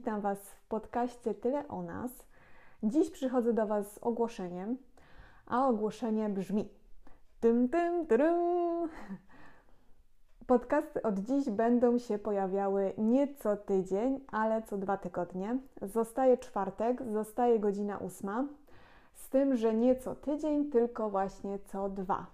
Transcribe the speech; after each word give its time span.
Was 0.00 0.38
w 0.38 0.66
podcaście 0.66 1.34
Tyle 1.34 1.68
o 1.68 1.82
nas. 1.82 2.10
Dziś 2.82 3.10
przychodzę 3.10 3.52
do 3.52 3.66
Was 3.66 3.92
z 3.92 3.98
ogłoszeniem, 3.98 4.76
a 5.46 5.68
ogłoszenie 5.68 6.28
brzmi: 6.28 6.68
tym, 7.40 7.68
tym, 7.68 8.06
tym. 8.06 8.88
Podcasty 10.46 11.02
od 11.02 11.18
dziś 11.18 11.50
będą 11.50 11.98
się 11.98 12.18
pojawiały 12.18 12.92
nie 12.98 13.34
co 13.34 13.56
tydzień, 13.56 14.20
ale 14.32 14.62
co 14.62 14.78
dwa 14.78 14.96
tygodnie. 14.96 15.58
Zostaje 15.82 16.38
czwartek, 16.38 17.02
zostaje 17.12 17.60
godzina 17.60 17.98
ósma, 17.98 18.44
z 19.14 19.28
tym, 19.28 19.56
że 19.56 19.74
nie 19.74 19.96
co 19.96 20.14
tydzień, 20.14 20.70
tylko 20.70 21.10
właśnie 21.10 21.58
co 21.58 21.88
dwa. 21.88 22.26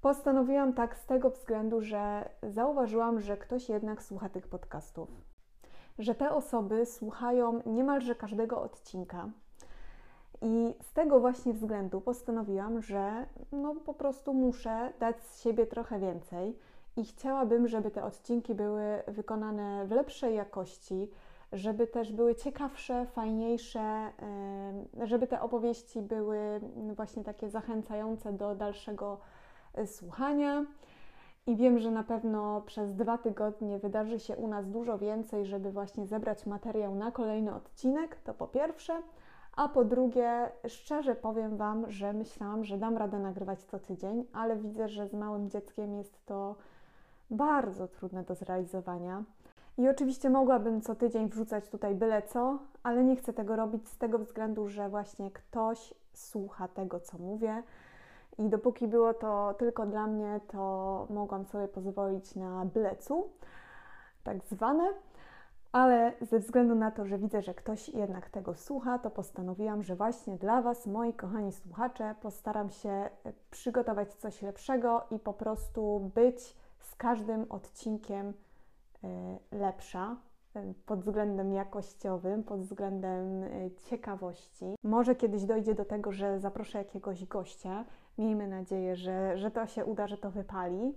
Postanowiłam 0.00 0.72
tak 0.72 0.96
z 0.96 1.06
tego 1.06 1.30
względu, 1.30 1.80
że 1.80 2.28
zauważyłam, 2.42 3.20
że 3.20 3.36
ktoś 3.36 3.68
jednak 3.68 4.02
słucha 4.02 4.28
tych 4.28 4.48
podcastów. 4.48 5.33
Że 5.98 6.14
te 6.14 6.30
osoby 6.30 6.86
słuchają 6.86 7.60
niemalże 7.66 8.14
każdego 8.14 8.62
odcinka. 8.62 9.30
I 10.42 10.74
z 10.80 10.92
tego 10.92 11.20
właśnie 11.20 11.52
względu 11.52 12.00
postanowiłam, 12.00 12.82
że 12.82 13.26
no 13.52 13.74
po 13.74 13.94
prostu 13.94 14.34
muszę 14.34 14.92
dać 15.00 15.22
z 15.22 15.42
siebie 15.42 15.66
trochę 15.66 15.98
więcej 15.98 16.58
i 16.96 17.04
chciałabym, 17.04 17.68
żeby 17.68 17.90
te 17.90 18.04
odcinki 18.04 18.54
były 18.54 19.02
wykonane 19.08 19.86
w 19.86 19.90
lepszej 19.90 20.34
jakości, 20.34 21.10
żeby 21.52 21.86
też 21.86 22.12
były 22.12 22.34
ciekawsze, 22.34 23.06
fajniejsze, 23.06 24.12
żeby 25.02 25.26
te 25.26 25.40
opowieści 25.40 26.02
były 26.02 26.60
właśnie 26.96 27.24
takie 27.24 27.50
zachęcające 27.50 28.32
do 28.32 28.54
dalszego 28.54 29.18
e, 29.74 29.86
słuchania. 29.86 30.64
I 31.46 31.56
wiem, 31.56 31.78
że 31.78 31.90
na 31.90 32.04
pewno 32.04 32.60
przez 32.60 32.94
dwa 32.94 33.18
tygodnie 33.18 33.78
wydarzy 33.78 34.18
się 34.18 34.36
u 34.36 34.48
nas 34.48 34.70
dużo 34.70 34.98
więcej, 34.98 35.46
żeby 35.46 35.72
właśnie 35.72 36.06
zebrać 36.06 36.46
materiał 36.46 36.94
na 36.94 37.10
kolejny 37.10 37.54
odcinek. 37.54 38.16
To 38.16 38.34
po 38.34 38.46
pierwsze. 38.46 39.02
A 39.56 39.68
po 39.68 39.84
drugie, 39.84 40.50
szczerze 40.68 41.14
powiem 41.14 41.56
Wam, 41.56 41.90
że 41.90 42.12
myślałam, 42.12 42.64
że 42.64 42.78
dam 42.78 42.96
radę 42.96 43.18
nagrywać 43.18 43.62
co 43.62 43.78
tydzień, 43.78 44.24
ale 44.32 44.56
widzę, 44.56 44.88
że 44.88 45.06
z 45.08 45.12
małym 45.12 45.50
dzieckiem 45.50 45.94
jest 45.94 46.26
to 46.26 46.56
bardzo 47.30 47.88
trudne 47.88 48.24
do 48.24 48.34
zrealizowania. 48.34 49.24
I 49.78 49.88
oczywiście 49.88 50.30
mogłabym 50.30 50.80
co 50.80 50.94
tydzień 50.94 51.28
wrzucać 51.28 51.68
tutaj 51.68 51.94
byle 51.94 52.22
co, 52.22 52.58
ale 52.82 53.04
nie 53.04 53.16
chcę 53.16 53.32
tego 53.32 53.56
robić 53.56 53.88
z 53.88 53.98
tego 53.98 54.18
względu, 54.18 54.68
że 54.68 54.88
właśnie 54.88 55.30
ktoś 55.30 55.94
słucha 56.12 56.68
tego, 56.68 57.00
co 57.00 57.18
mówię. 57.18 57.62
I 58.38 58.48
dopóki 58.48 58.88
było 58.88 59.14
to 59.14 59.54
tylko 59.58 59.86
dla 59.86 60.06
mnie, 60.06 60.40
to 60.48 61.06
mogłam 61.10 61.44
sobie 61.44 61.68
pozwolić 61.68 62.34
na 62.34 62.64
byle 62.64 62.96
co, 62.96 63.28
tak 64.24 64.44
zwane. 64.44 64.84
Ale 65.72 66.12
ze 66.20 66.38
względu 66.38 66.74
na 66.74 66.90
to, 66.90 67.06
że 67.06 67.18
widzę, 67.18 67.42
że 67.42 67.54
ktoś 67.54 67.88
jednak 67.88 68.30
tego 68.30 68.54
słucha, 68.54 68.98
to 68.98 69.10
postanowiłam, 69.10 69.82
że 69.82 69.96
właśnie 69.96 70.36
dla 70.36 70.62
Was, 70.62 70.86
moi 70.86 71.12
kochani 71.12 71.52
słuchacze, 71.52 72.14
postaram 72.22 72.70
się 72.70 73.10
przygotować 73.50 74.14
coś 74.14 74.42
lepszego 74.42 75.04
i 75.10 75.18
po 75.18 75.32
prostu 75.32 76.10
być 76.14 76.56
z 76.80 76.94
każdym 76.94 77.46
odcinkiem 77.48 78.32
e, 79.04 79.38
lepsza 79.52 80.12
e, 80.12 80.33
pod 80.86 81.00
względem 81.00 81.52
jakościowym, 81.52 82.42
pod 82.42 82.60
względem 82.60 83.42
e, 83.42 83.48
ciekawości. 83.90 84.74
Może 84.82 85.14
kiedyś 85.14 85.44
dojdzie 85.44 85.74
do 85.74 85.84
tego, 85.84 86.12
że 86.12 86.40
zaproszę 86.40 86.78
jakiegoś 86.78 87.24
gościa. 87.24 87.84
Miejmy 88.18 88.48
nadzieję, 88.48 88.96
że, 88.96 89.38
że 89.38 89.50
to 89.50 89.66
się 89.66 89.84
uda, 89.84 90.06
że 90.06 90.18
to 90.18 90.30
wypali. 90.30 90.92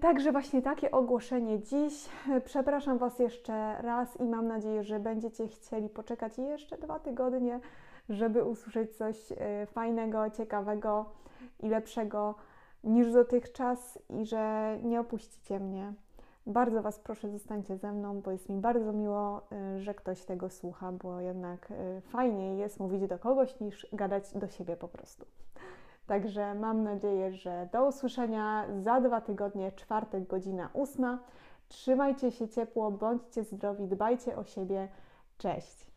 Także 0.00 0.32
właśnie 0.32 0.62
takie 0.62 0.90
ogłoszenie 0.90 1.60
dziś. 1.60 2.08
Przepraszam 2.44 2.98
Was 2.98 3.18
jeszcze 3.18 3.82
raz 3.82 4.20
i 4.20 4.24
mam 4.24 4.46
nadzieję, 4.46 4.84
że 4.84 5.00
będziecie 5.00 5.48
chcieli 5.48 5.88
poczekać 5.88 6.38
jeszcze 6.38 6.78
dwa 6.78 6.98
tygodnie, 6.98 7.60
żeby 8.08 8.44
usłyszeć 8.44 8.96
coś 8.96 9.16
fajnego, 9.66 10.30
ciekawego 10.30 11.04
i 11.62 11.68
lepszego 11.68 12.34
niż 12.84 13.12
dotychczas 13.12 13.98
i 14.10 14.26
że 14.26 14.78
nie 14.82 15.00
opuścicie 15.00 15.60
mnie. 15.60 15.92
Bardzo 16.50 16.82
Was 16.82 16.98
proszę, 16.98 17.30
zostańcie 17.30 17.76
ze 17.76 17.92
mną, 17.92 18.20
bo 18.20 18.30
jest 18.30 18.48
mi 18.48 18.60
bardzo 18.60 18.92
miło, 18.92 19.42
y, 19.76 19.80
że 19.80 19.94
ktoś 19.94 20.24
tego 20.24 20.50
słucha, 20.50 20.92
bo 20.92 21.20
jednak 21.20 21.70
y, 21.70 22.00
fajniej 22.00 22.58
jest 22.58 22.80
mówić 22.80 23.06
do 23.06 23.18
kogoś 23.18 23.60
niż 23.60 23.86
gadać 23.92 24.32
do 24.34 24.48
siebie 24.48 24.76
po 24.76 24.88
prostu. 24.88 25.26
Także 26.06 26.54
mam 26.54 26.82
nadzieję, 26.82 27.32
że 27.32 27.68
do 27.72 27.86
usłyszenia 27.86 28.66
za 28.80 29.00
dwa 29.00 29.20
tygodnie, 29.20 29.72
czwartek, 29.72 30.26
godzina 30.26 30.70
ósma. 30.72 31.18
Trzymajcie 31.68 32.30
się 32.30 32.48
ciepło, 32.48 32.90
bądźcie 32.90 33.44
zdrowi, 33.44 33.86
dbajcie 33.86 34.36
o 34.36 34.44
siebie. 34.44 34.88
Cześć! 35.38 35.89